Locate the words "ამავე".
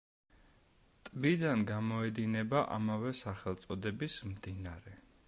2.79-3.15